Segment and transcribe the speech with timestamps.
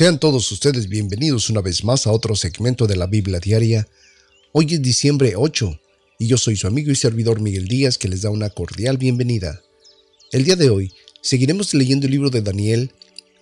[0.00, 3.86] Sean todos ustedes bienvenidos una vez más a otro segmento de la Biblia Diaria.
[4.50, 5.78] Hoy es diciembre 8
[6.18, 9.60] y yo soy su amigo y servidor Miguel Díaz que les da una cordial bienvenida.
[10.32, 12.92] El día de hoy seguiremos leyendo el libro de Daniel,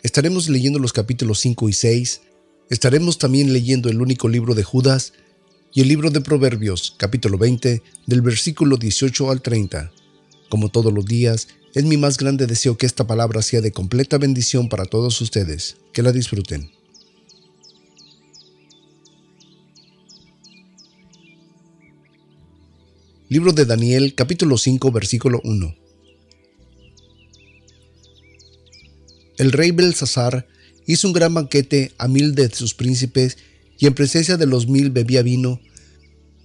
[0.03, 2.23] estaremos leyendo los capítulos 5 y 6,
[2.71, 5.13] estaremos también leyendo el único libro de Judas
[5.73, 9.93] y el libro de Proverbios, capítulo 20, del versículo 18 al 30.
[10.49, 14.19] Como todos los días, es mi más grande deseo que esta palabra sea de completa
[14.19, 15.77] bendición para todos ustedes.
[15.93, 16.71] Que la disfruten.
[23.29, 25.75] Libro de Daniel, capítulo 5, versículo 1.
[29.37, 30.49] El rey Belsasar
[30.87, 33.37] hizo un gran banquete a mil de sus príncipes
[33.79, 35.61] y en presencia de los mil bebía vino.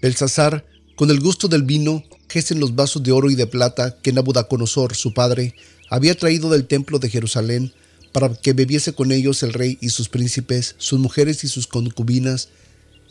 [0.02, 4.12] Belsasar, con el gusto del vino, en los vasos de oro y de plata que
[4.12, 5.54] Nabucodonosor, su padre,
[5.90, 7.72] había traído del templo de Jerusalén
[8.12, 12.50] para que bebiese con ellos el rey y sus príncipes, sus mujeres y sus concubinas.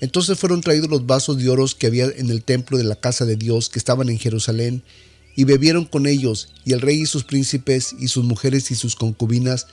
[0.00, 3.24] Entonces fueron traídos los vasos de oro que había en el templo de la casa
[3.24, 4.83] de Dios que estaban en Jerusalén,
[5.34, 8.96] y bebieron con ellos, y el rey y sus príncipes y sus mujeres y sus
[8.96, 9.66] concubinas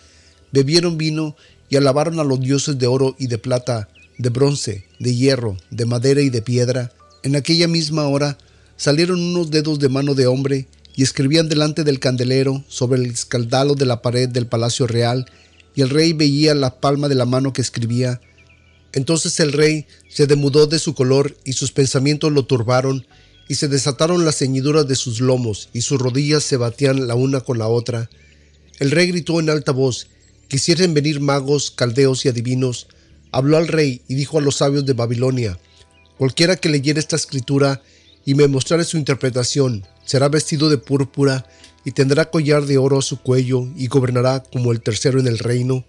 [0.52, 1.36] bebieron vino
[1.70, 5.86] y alabaron a los dioses de oro y de plata, de bronce, de hierro, de
[5.86, 6.92] madera y de piedra.
[7.24, 8.38] En aquella misma hora
[8.80, 13.76] salieron unos dedos de mano de hombre y escribían delante del candelero sobre el escaldalo
[13.76, 15.26] de la pared del palacio real,
[15.76, 18.22] y el rey veía la palma de la mano que escribía.
[18.94, 23.06] Entonces el rey se demudó de su color y sus pensamientos lo turbaron,
[23.50, 27.42] y se desataron las ceñiduras de sus lomos, y sus rodillas se batían la una
[27.42, 28.10] con la otra.
[28.80, 30.08] El rey gritó en alta voz,
[30.48, 32.88] quisieren venir magos, caldeos y adivinos.
[33.32, 35.60] Habló al rey y dijo a los sabios de Babilonia,
[36.18, 37.82] cualquiera que leyera esta escritura
[38.26, 39.86] y me mostraré su interpretación.
[40.06, 41.46] Será vestido de púrpura
[41.86, 45.40] y tendrá collar de oro a su cuello y gobernará como el tercero en el
[45.40, 45.86] reino.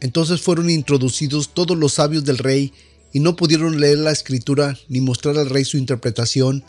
[0.00, 2.72] Entonces fueron introducidos todos los sabios del rey
[3.12, 6.64] y no pudieron leer la escritura ni mostrar al rey su interpretación.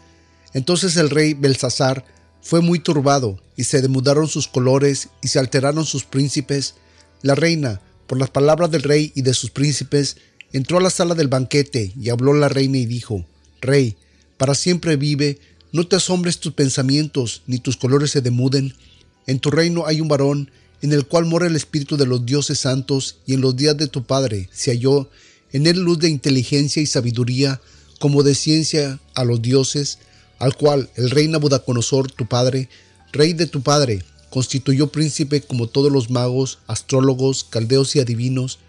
[0.54, 2.06] Entonces el rey Belsasar
[2.42, 6.76] fue muy turbado y se demudaron sus colores y se alteraron sus príncipes.
[7.22, 10.18] La reina, por las palabras del rey y de sus príncipes,
[10.52, 13.26] entró a la sala del banquete y habló la reina y dijo,
[13.62, 13.96] Rey,
[14.38, 15.40] para siempre vive,
[15.72, 18.74] no te asombres tus pensamientos, ni tus colores se demuden.
[19.26, 20.52] En tu reino hay un varón,
[20.82, 23.88] en el cual mora el espíritu de los dioses santos, y en los días de
[23.88, 25.10] tu padre se halló.
[25.52, 27.62] En él luz de inteligencia y sabiduría,
[28.00, 30.00] como de ciencia a los dioses,
[30.40, 32.70] al cual el rey Nabucodonosor, tu padre,
[33.12, 38.60] rey de tu padre, constituyó príncipe como todos los magos, astrólogos, caldeos y adivinos,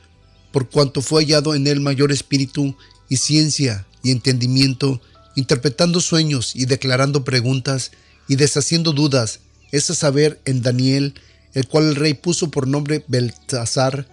[0.53, 2.76] por cuanto fue hallado en él mayor espíritu
[3.08, 5.00] y ciencia y entendimiento,
[5.34, 7.91] interpretando sueños y declarando preguntas
[8.28, 9.41] y deshaciendo dudas,
[9.72, 11.15] es a saber en Daniel,
[11.53, 14.09] el cual el rey puso por nombre Beltasar.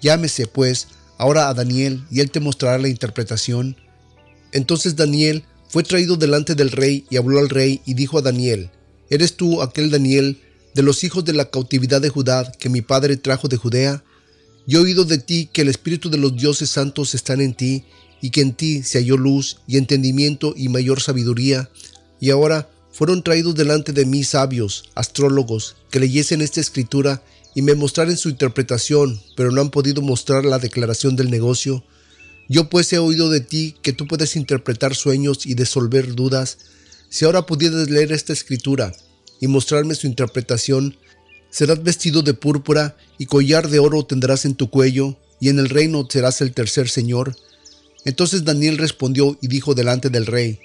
[0.00, 0.88] Llámese, pues,
[1.18, 3.76] ahora a Daniel, y él te mostrará la interpretación.
[4.52, 8.70] Entonces Daniel fue traído delante del rey y habló al rey y dijo a Daniel,
[9.08, 10.40] ¿Eres tú aquel Daniel
[10.74, 14.02] de los hijos de la cautividad de Judá que mi padre trajo de Judea?
[14.66, 17.84] Yo he oído de ti que el espíritu de los dioses santos está en ti
[18.20, 21.70] y que en ti se halló luz y entendimiento y mayor sabiduría.
[22.20, 27.22] Y ahora fueron traídos delante de mí sabios, astrólogos, que leyesen esta escritura
[27.54, 31.84] y me mostraren su interpretación, pero no han podido mostrar la declaración del negocio.
[32.48, 36.58] Yo pues he oído de ti que tú puedes interpretar sueños y resolver dudas.
[37.08, 38.92] Si ahora pudieras leer esta escritura
[39.40, 40.96] y mostrarme su interpretación,
[41.50, 45.68] serás vestido de púrpura y collar de oro tendrás en tu cuello, y en el
[45.68, 47.36] reino serás el tercer señor.
[48.06, 50.60] Entonces Daniel respondió y dijo delante del rey,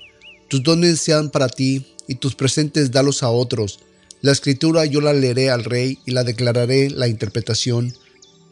[0.48, 3.80] Tus dones sean para ti y tus presentes dalos a otros.
[4.22, 7.94] La escritura yo la leeré al rey y la declararé la interpretación.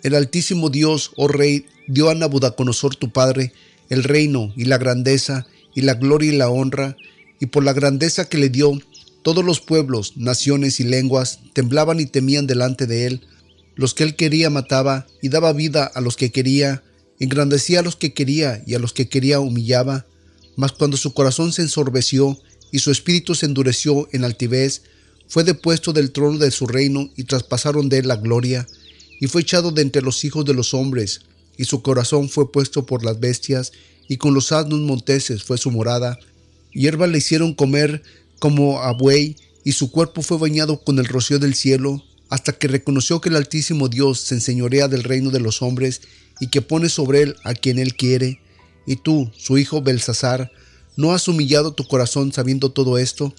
[0.01, 3.53] El Altísimo Dios, oh rey, dio a Nabucodonosor tu padre
[3.89, 5.45] el reino y la grandeza
[5.75, 6.97] y la gloria y la honra,
[7.39, 8.71] y por la grandeza que le dio,
[9.21, 13.21] todos los pueblos, naciones y lenguas temblaban y temían delante de él.
[13.75, 16.83] Los que él quería mataba y daba vida a los que quería,
[17.19, 20.05] Engrandecía a los que quería y a los que quería humillaba,
[20.55, 22.39] mas cuando su corazón se ensorbeció
[22.71, 24.83] y su espíritu se endureció en altivez,
[25.27, 28.65] fue depuesto del trono de su reino y traspasaron de él la gloria,
[29.19, 31.21] y fue echado de entre los hijos de los hombres,
[31.57, 33.73] y su corazón fue puesto por las bestias,
[34.07, 36.17] y con los asnos monteses fue su morada.
[36.73, 38.01] Hierba le hicieron comer
[38.39, 42.67] como a buey, y su cuerpo fue bañado con el rocío del cielo, hasta que
[42.67, 46.01] reconoció que el Altísimo Dios se enseñorea del reino de los hombres
[46.39, 48.41] y que pone sobre él a quien él quiere.
[48.85, 50.51] Y tú, su hijo Belsasar,
[50.95, 53.33] no has humillado tu corazón sabiendo todo esto,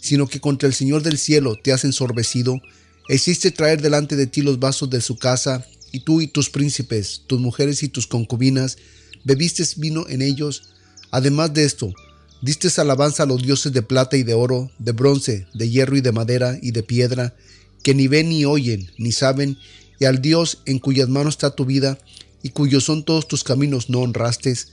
[0.00, 2.60] sino que contra el Señor del cielo te has ensorbecido,
[3.08, 7.22] hiciste traer delante de ti los vasos de su casa y tú y tus príncipes,
[7.26, 8.78] tus mujeres y tus concubinas,
[9.24, 10.62] bebiste vino en ellos.
[11.10, 11.92] Además de esto,
[12.40, 16.00] diste alabanza a los dioses de plata y de oro, de bronce, de hierro y
[16.00, 17.36] de madera y de piedra,
[17.82, 19.58] que ni ven ni oyen, ni saben,
[20.00, 21.98] y al Dios en cuyas manos está tu vida,
[22.42, 24.72] y cuyos son todos tus caminos no honrastes.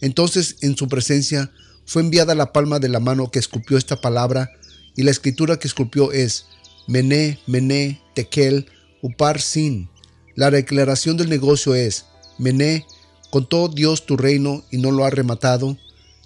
[0.00, 1.50] Entonces en su presencia
[1.84, 4.50] fue enviada la palma de la mano que esculpió esta palabra,
[4.94, 6.46] y la escritura que esculpió es
[6.86, 8.66] Mené, Mené, Tekel,
[9.00, 9.88] Upar Sin.
[10.34, 12.04] La declaración del negocio es
[12.38, 12.84] Mené,
[13.30, 15.76] contó Dios tu reino y no lo ha rematado.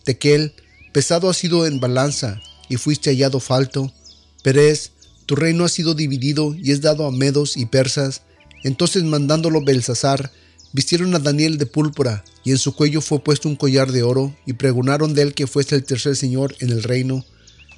[0.04, 0.54] Tekel,
[0.92, 3.92] pesado ha sido en balanza y fuiste hallado falto.
[4.42, 4.92] Perez,
[5.26, 8.22] tu reino ha sido dividido y es dado a medos y persas.
[8.64, 10.32] Entonces mandándolo Belsasar,
[10.72, 14.36] vistieron a Daniel de púrpura, y en su cuello fue puesto un collar de oro,
[14.46, 17.24] y pregonaron de él que fuese el tercer señor en el reino.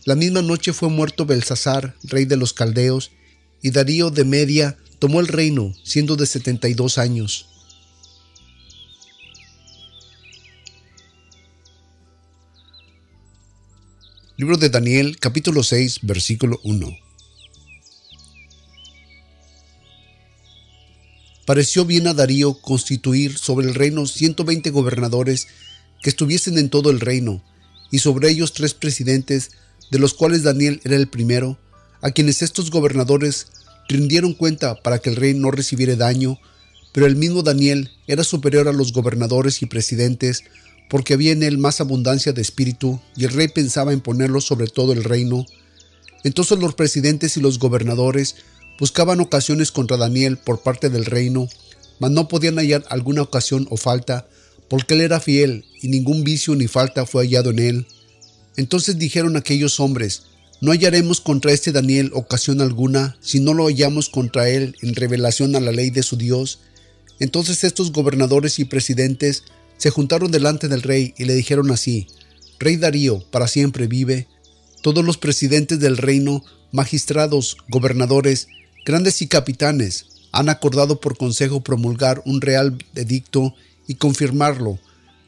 [0.04, 3.10] La misma noche fue muerto Belsasar, rey de los caldeos,
[3.62, 7.48] y Darío de Media tomó el reino, siendo de setenta y dos años.
[14.36, 17.03] Libro de Daniel, capítulo 6, versículo 1.
[21.46, 25.46] Pareció bien a Darío constituir sobre el reino 120 gobernadores
[26.02, 27.42] que estuviesen en todo el reino,
[27.90, 29.50] y sobre ellos tres presidentes,
[29.90, 31.58] de los cuales Daniel era el primero,
[32.00, 33.48] a quienes estos gobernadores
[33.88, 36.38] rindieron cuenta para que el rey no recibiera daño,
[36.92, 40.44] pero el mismo Daniel era superior a los gobernadores y presidentes,
[40.88, 44.66] porque había en él más abundancia de espíritu, y el rey pensaba en ponerlo sobre
[44.66, 45.44] todo el reino.
[46.22, 48.36] Entonces los presidentes y los gobernadores
[48.78, 51.48] buscaban ocasiones contra Daniel por parte del reino,
[51.98, 54.26] mas no podían hallar alguna ocasión o falta,
[54.68, 57.86] porque él era fiel, y ningún vicio ni falta fue hallado en él.
[58.56, 60.24] Entonces dijeron aquellos hombres,
[60.60, 65.56] no hallaremos contra este Daniel ocasión alguna, si no lo hallamos contra él en revelación
[65.56, 66.60] a la ley de su Dios.
[67.20, 69.44] Entonces estos gobernadores y presidentes
[69.76, 72.06] se juntaron delante del rey y le dijeron así,
[72.58, 74.28] Rey Darío, para siempre vive.
[74.82, 78.48] Todos los presidentes del reino, magistrados, gobernadores,
[78.84, 83.54] grandes y capitanes, han acordado por consejo promulgar un real edicto
[83.86, 84.78] y confirmarlo,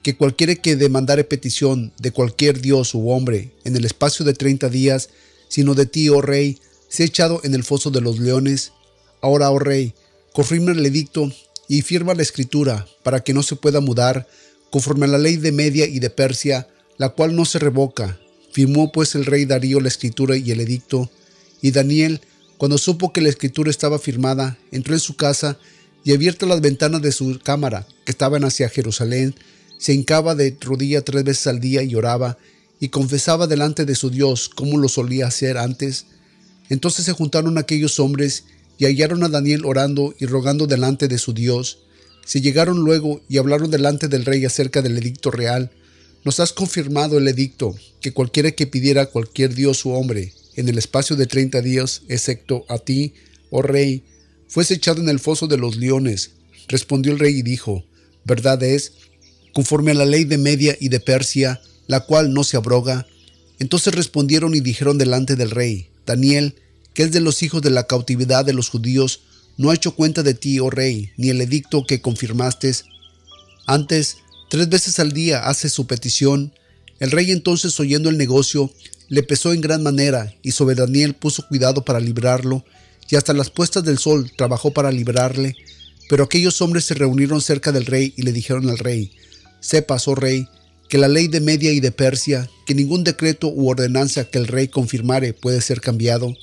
[0.02, 4.68] que cualquiera que demandare petición de cualquier dios u hombre en el espacio de treinta
[4.68, 5.08] días,
[5.48, 6.58] sino de ti, oh rey,
[6.88, 8.72] sea echado en el foso de los leones.
[9.20, 9.94] Ahora, oh rey,
[10.32, 11.32] confirma el edicto
[11.68, 14.28] y firma la escritura para que no se pueda mudar
[14.70, 16.68] conforme a la ley de Media y de Persia,
[16.98, 18.18] la cual no se revoca.
[18.52, 21.10] Firmó pues el rey Darío la escritura y el edicto,
[21.62, 22.20] y Daniel,
[22.58, 25.58] cuando supo que la escritura estaba firmada, entró en su casa
[26.04, 29.34] y abiertas las ventanas de su cámara, que estaban hacia Jerusalén,
[29.78, 32.38] se hincaba de rodilla tres veces al día y oraba,
[32.80, 36.06] y confesaba delante de su Dios como lo solía hacer antes.
[36.70, 38.44] Entonces se juntaron aquellos hombres
[38.78, 41.80] y hallaron a Daniel orando y rogando delante de su Dios.
[42.24, 45.70] Se llegaron luego y hablaron delante del rey acerca del edicto real.
[46.24, 50.68] Nos has confirmado el edicto, que cualquiera que pidiera a cualquier dios u hombre en
[50.68, 53.14] el espacio de treinta días, excepto a ti,
[53.50, 54.02] oh rey,
[54.48, 56.32] fuese echado en el foso de los leones.
[56.68, 57.84] Respondió el rey y dijo,
[58.24, 58.92] verdad es,
[59.52, 63.06] conforme a la ley de Media y de Persia, la cual no se abroga.
[63.58, 66.56] Entonces respondieron y dijeron delante del rey, Daniel,
[66.94, 69.20] que es de los hijos de la cautividad de los judíos,
[69.56, 72.72] no ha hecho cuenta de ti, oh rey, ni el edicto que confirmaste.
[73.66, 74.18] Antes,
[74.50, 76.52] tres veces al día hace su petición.
[76.98, 78.72] El rey entonces, oyendo el negocio,
[79.08, 82.64] le pesó en gran manera, y sobre Daniel puso cuidado para librarlo,
[83.08, 85.56] y hasta las puestas del sol trabajó para librarle.
[86.08, 89.12] Pero aquellos hombres se reunieron cerca del rey y le dijeron al rey,
[89.60, 90.46] Sepas, oh rey,
[90.88, 94.46] que la ley de Media y de Persia, que ningún decreto u ordenanza que el
[94.46, 96.34] rey confirmare puede ser cambiado.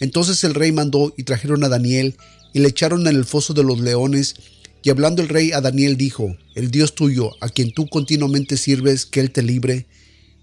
[0.00, 2.16] Entonces el rey mandó y trajeron a Daniel
[2.52, 4.34] y le echaron en el foso de los leones,
[4.82, 9.06] y hablando el rey a Daniel dijo, El Dios tuyo, a quien tú continuamente sirves,
[9.06, 9.86] que él te libre.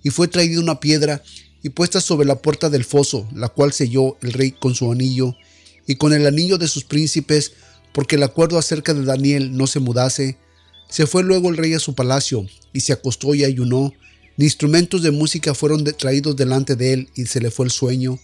[0.03, 1.23] Y fue traída una piedra
[1.65, 5.35] y puesta sobre la puerta del foso, la cual selló el rey con su anillo,
[5.87, 7.53] y con el anillo de sus príncipes,
[7.91, 10.37] porque el acuerdo acerca de Daniel no se mudase.
[10.91, 13.93] Se fue luego el rey a su palacio, y se acostó y ayunó.
[14.37, 18.19] Ni instrumentos de música fueron traídos delante de él, y se le fue el sueño.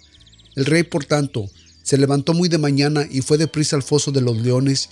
[0.56, 1.50] El rey, por tanto,
[1.82, 4.90] se levantó muy de mañana y fue deprisa al foso de los leones,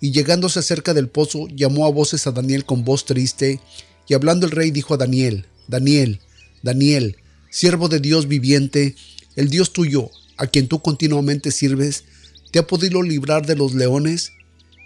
[0.00, 3.58] y llegándose cerca del pozo, llamó a voces a Daniel con voz triste,
[4.06, 6.20] y hablando el rey dijo a Daniel, Daniel,
[6.62, 7.16] Daniel,
[7.50, 8.94] siervo de Dios viviente,
[9.36, 12.04] el Dios tuyo, a quien tú continuamente sirves,
[12.50, 14.32] ¿te ha podido librar de los leones?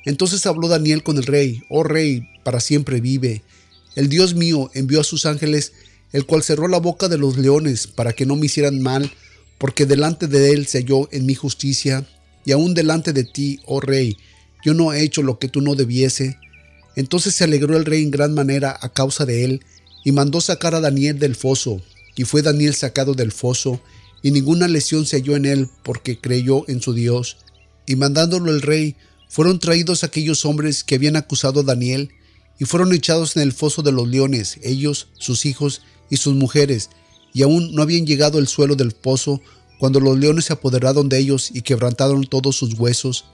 [0.04, 3.42] Entonces habló Daniel con el rey, oh rey, para siempre vive.
[3.95, 5.73] El Dios mío envió a sus ángeles,
[6.12, 9.12] el cual cerró la boca de los leones para que no me hicieran mal,
[9.59, 12.07] porque delante de él se halló en mi justicia,
[12.45, 14.16] y aún delante de ti, oh rey,
[14.64, 16.37] yo no he hecho lo que tú no debiese.
[16.97, 19.64] Entonces se alegró el rey en gran manera a causa de él,
[20.04, 21.81] y mandó sacar a Daniel del foso,
[22.16, 23.81] y fue Daniel sacado del foso,
[24.23, 27.38] y ninguna lesión se halló en él, porque creyó en su Dios.
[27.87, 28.97] Y mandándolo el rey,
[29.28, 32.11] fueron traídos aquellos hombres que habían acusado a Daniel,
[32.59, 36.90] y fueron echados en el foso de los leones, ellos, sus hijos y sus mujeres,
[37.35, 39.40] y aún no habían llegado al suelo del pozo,
[39.78, 43.25] cuando los leones se apoderaron de ellos y quebrantaron todos sus huesos.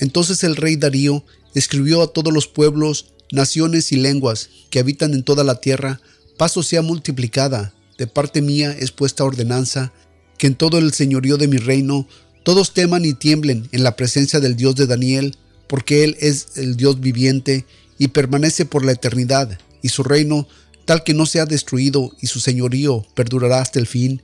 [0.00, 1.24] Entonces el rey Darío
[1.54, 6.00] escribió a todos los pueblos, naciones y lenguas que habitan en toda la tierra,
[6.36, 7.72] paso sea multiplicada,
[8.02, 9.92] de parte mía es puesta ordenanza,
[10.36, 12.08] que en todo el señorío de mi reino
[12.42, 15.36] todos teman y tiemblen en la presencia del Dios de Daniel,
[15.68, 17.64] porque Él es el Dios viviente
[17.98, 20.48] y permanece por la eternidad, y su reino
[20.84, 24.20] tal que no sea destruido, y su señorío perdurará hasta el fin,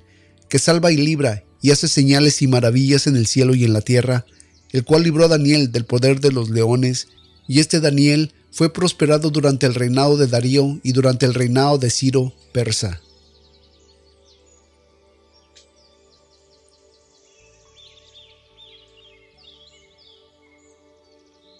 [0.48, 3.80] que salva y libra y hace señales y maravillas en el cielo y en la
[3.80, 4.26] tierra,
[4.72, 7.06] el cual libró a Daniel del poder de los leones,
[7.46, 11.90] y este Daniel fue prosperado durante el reinado de Darío y durante el reinado de
[11.90, 13.00] Ciro, persa.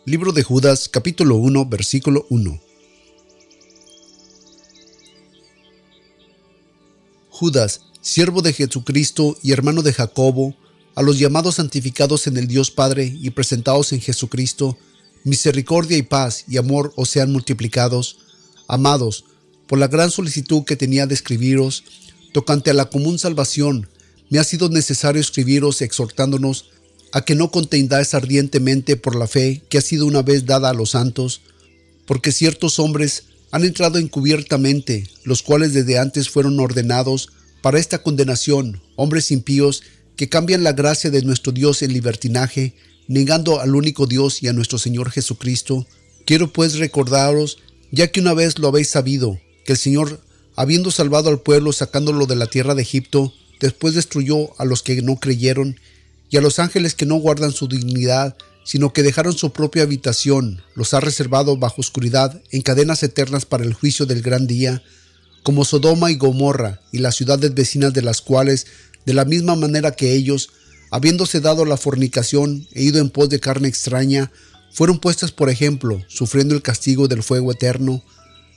[0.09, 2.59] Libro de Judas, capítulo 1, versículo 1.
[7.29, 10.57] Judas, siervo de Jesucristo y hermano de Jacobo,
[10.95, 14.79] a los llamados santificados en el Dios Padre y presentados en Jesucristo,
[15.25, 18.17] misericordia y paz y amor os sean multiplicados.
[18.67, 19.27] Amados,
[19.67, 21.85] por la gran solicitud que tenía de escribiros,
[22.33, 23.91] tocante a la común salvación,
[24.31, 26.71] me ha sido necesario escribiros exhortándonos
[27.13, 30.75] a que no contendáis ardientemente por la fe que ha sido una vez dada a
[30.75, 31.41] los santos,
[32.07, 37.31] porque ciertos hombres han entrado encubiertamente, los cuales desde antes fueron ordenados
[37.63, 39.83] para esta condenación, hombres impíos
[40.17, 42.75] que cambian la gracia de nuestro Dios en libertinaje,
[43.07, 45.87] negando al único Dios y a nuestro Señor Jesucristo.
[46.27, 47.59] Quiero pues recordaros,
[47.91, 50.21] ya que una vez lo habéis sabido, que el Señor,
[50.57, 55.01] habiendo salvado al pueblo sacándolo de la tierra de Egipto, después destruyó a los que
[55.03, 55.79] no creyeron
[56.31, 60.63] y a los ángeles que no guardan su dignidad, sino que dejaron su propia habitación,
[60.75, 64.83] los ha reservado bajo oscuridad en cadenas eternas para el juicio del gran día,
[65.43, 68.67] como Sodoma y Gomorra y las ciudades vecinas de las cuales,
[69.07, 70.51] de la misma manera que ellos,
[70.91, 74.31] habiéndose dado la fornicación e ido en pos de carne extraña,
[74.71, 78.05] fueron puestas por ejemplo, sufriendo el castigo del fuego eterno.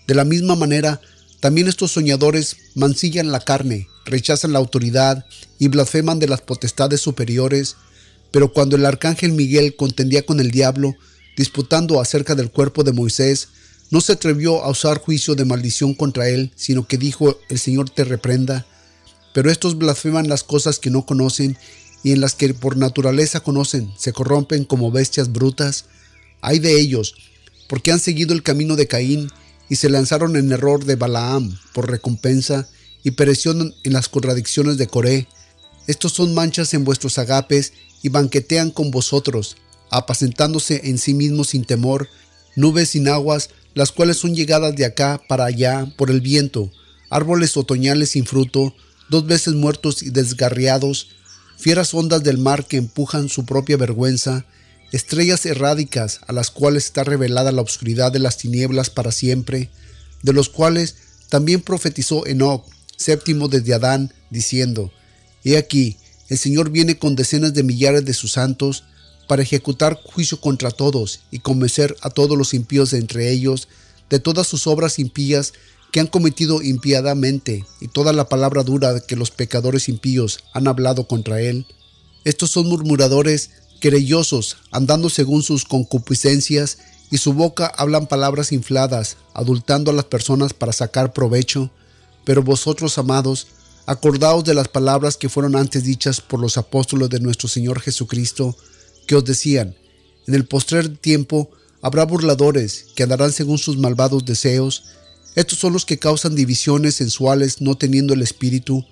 [0.08, 1.00] De la misma manera,
[1.42, 5.26] también estos soñadores mancillan la carne, rechazan la autoridad
[5.58, 7.78] y blasfeman de las potestades superiores,
[8.30, 10.96] pero cuando el arcángel Miguel contendía con el diablo,
[11.36, 13.50] disputando acerca del cuerpo de Moisés,
[13.90, 17.90] no se atrevió a usar juicio de maldición contra él, sino que dijo, el Señor
[17.90, 18.68] te reprenda.
[19.34, 21.58] Pero estos blasfeman las cosas que no conocen
[22.04, 25.86] y en las que por naturaleza conocen, se corrompen como bestias brutas.
[26.42, 27.16] Hay de ellos,
[27.68, 29.32] porque han seguido el camino de Caín
[29.72, 32.68] y se lanzaron en error de Balaam por recompensa
[33.04, 35.30] y perecieron en las contradicciones de Coré.
[35.88, 37.72] Estos son manchas en vuestros agapes
[38.04, 39.56] y banquetean con vosotros,
[39.90, 42.10] apacentándose en sí mismos sin temor,
[42.58, 46.70] nubes sin aguas, las cuales son llegadas de acá para allá por el viento,
[47.10, 48.76] árboles otoñales sin fruto,
[49.10, 51.12] dos veces muertos y desgarriados,
[51.58, 54.46] fieras ondas del mar que empujan su propia vergüenza,
[54.92, 59.70] estrellas errádicas a las cuales está revelada la oscuridad de las tinieblas para siempre,
[60.22, 60.96] de los cuales
[61.30, 62.66] también profetizó Enoch,
[62.98, 64.92] séptimo desde Adán, diciendo,
[65.44, 65.98] He aquí,
[66.30, 68.84] el Señor viene con decenas de millares de sus santos
[69.28, 73.68] para ejecutar juicio contra todos y convencer a todos los impíos de entre ellos
[74.12, 75.54] de todas sus obras impías
[75.92, 81.08] que han cometido impiadamente y toda la palabra dura que los pecadores impíos han hablado
[81.08, 81.66] contra él.
[82.24, 83.50] Estos son murmuradores,
[83.82, 86.78] querellosos, andando según sus concupiscencias,
[87.12, 91.70] y su boca hablan palabras infladas, adultando a las personas para sacar provecho.
[92.24, 93.48] Pero vosotros, amados,
[93.88, 98.56] Acordaos de las palabras que fueron antes dichas por los apóstoles de nuestro Señor Jesucristo,
[99.08, 99.76] que os decían,
[100.28, 101.50] en el postrer tiempo
[101.82, 104.84] habrá burladores que andarán según sus malvados deseos.
[105.36, 108.86] Estos son los que causan divisiones sensuales no teniendo el Espíritu,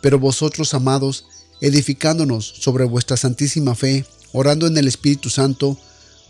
[0.00, 1.26] pero vosotros, amados,
[1.60, 5.78] edificándonos sobre vuestra santísima fe, orando en el Espíritu Santo,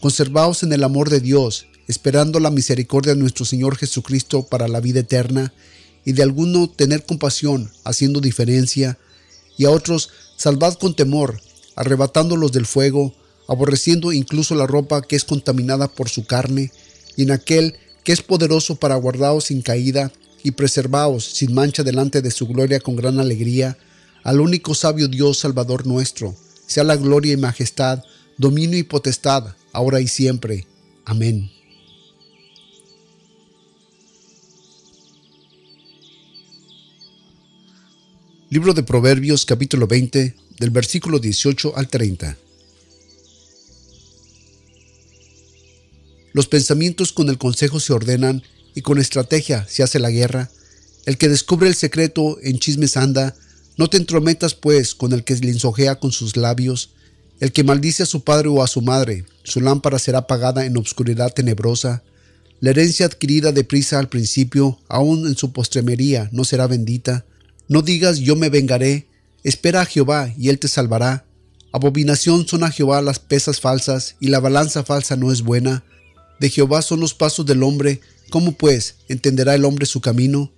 [0.00, 4.80] conservaos en el amor de Dios, esperando la misericordia de nuestro Señor Jesucristo para la
[4.80, 5.52] vida eterna,
[6.04, 8.98] y de alguno tener compasión, haciendo diferencia,
[9.58, 11.40] y a otros salvad con temor,
[11.76, 13.14] arrebatándolos del fuego,
[13.48, 16.72] aborreciendo incluso la ropa que es contaminada por su carne,
[17.16, 22.22] y en aquel que es poderoso para guardaros sin caída y preservaos sin mancha delante
[22.22, 23.76] de su gloria con gran alegría,
[24.22, 26.34] al único sabio Dios Salvador nuestro,
[26.70, 28.04] sea la gloria y majestad,
[28.38, 30.68] dominio y potestad, ahora y siempre.
[31.04, 31.50] Amén.
[38.50, 42.36] Libro de Proverbios capítulo 20 del versículo 18 al 30.
[46.32, 48.44] Los pensamientos con el consejo se ordenan
[48.76, 50.52] y con estrategia se hace la guerra.
[51.04, 53.34] El que descubre el secreto en chismes anda,
[53.80, 56.90] no te entrometas pues con el que linsojea con sus labios,
[57.40, 60.76] el que maldice a su padre o a su madre, su lámpara será apagada en
[60.76, 62.02] obscuridad tenebrosa.
[62.60, 67.24] La herencia adquirida de prisa al principio, aún en su postremería, no será bendita.
[67.68, 69.06] No digas yo me vengaré,
[69.44, 71.24] espera a Jehová y él te salvará.
[71.72, 75.84] Abominación son a Jehová las pesas falsas, y la balanza falsa no es buena.
[76.38, 80.52] De Jehová son los pasos del hombre, ¿cómo pues entenderá el hombre su camino?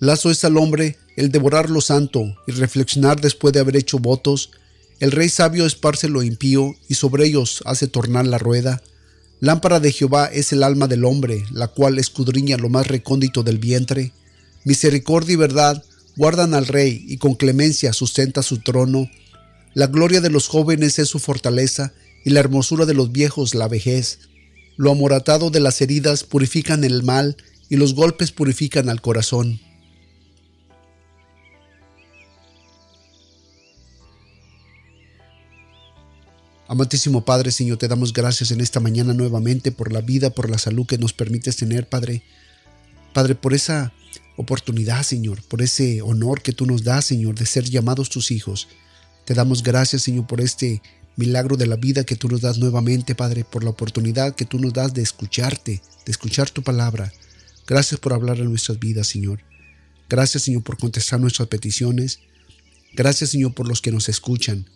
[0.00, 4.50] Lazo es al hombre el devorar lo santo y reflexionar después de haber hecho votos.
[5.00, 8.80] El rey sabio esparce lo impío y sobre ellos hace tornar la rueda.
[9.40, 13.58] Lámpara de Jehová es el alma del hombre, la cual escudriña lo más recóndito del
[13.58, 14.12] vientre.
[14.64, 15.84] Misericordia y verdad
[16.16, 19.08] guardan al rey y con clemencia sustenta su trono.
[19.74, 21.92] La gloria de los jóvenes es su fortaleza
[22.24, 24.20] y la hermosura de los viejos la vejez.
[24.76, 27.36] Lo amoratado de las heridas purifican el mal
[27.68, 29.60] y los golpes purifican al corazón.
[36.68, 40.58] Amantísimo Padre, Señor, te damos gracias en esta mañana nuevamente por la vida, por la
[40.58, 42.22] salud que nos permites tener, Padre.
[43.14, 43.94] Padre, por esa
[44.36, 48.68] oportunidad, Señor, por ese honor que tú nos das, Señor, de ser llamados tus hijos.
[49.24, 50.82] Te damos gracias, Señor, por este
[51.16, 54.58] milagro de la vida que tú nos das nuevamente, Padre, por la oportunidad que tú
[54.58, 57.10] nos das de escucharte, de escuchar tu palabra.
[57.66, 59.40] Gracias por hablar en nuestras vidas, Señor.
[60.10, 62.20] Gracias, Señor, por contestar nuestras peticiones.
[62.92, 64.66] Gracias, Señor, por los que nos escuchan.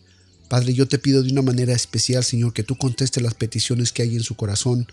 [0.52, 4.03] Padre, yo te pido de una manera especial, Señor, que tú contestes las peticiones que
[4.03, 4.87] hay en su corazón,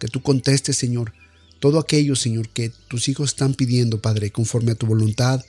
[0.00, 1.12] que tú contestes, Señor,
[1.60, 5.40] todo aquello, Señor, que tus hijos están pidiendo, Padre, conforme a tu voluntad,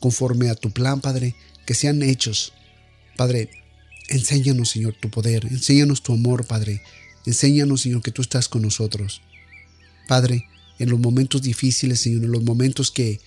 [0.00, 1.34] conforme a tu plan, Padre,
[1.66, 2.54] que sean hechos.
[3.18, 3.50] Padre,
[4.08, 6.80] enséñanos, Señor, tu poder, enséñanos tu amor, Padre,
[7.26, 9.20] enséñanos, Señor, que tú estás con nosotros.
[10.08, 10.46] Padre,
[10.78, 13.20] en los momentos difíciles, Señor, en los momentos que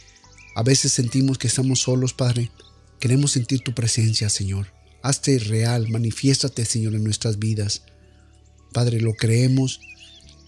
[0.56, 2.50] a veces sentimos que estamos solos, Padre,
[3.00, 4.73] queremos sentir tu presencia, Señor.
[5.04, 7.84] Hazte real, manifiéstate, Señor, en nuestras vidas.
[8.72, 9.82] Padre, lo creemos.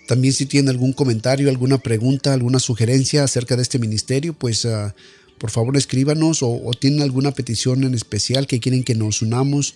[0.06, 4.94] también si tienen algún comentario, alguna pregunta, alguna sugerencia acerca de este ministerio, pues ah,
[5.38, 9.74] por favor escríbanos o, tienen alguna petición en especial que quieren que nos unamos